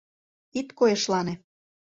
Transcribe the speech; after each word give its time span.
Ит 0.59 0.67
койышлане! 0.77 1.33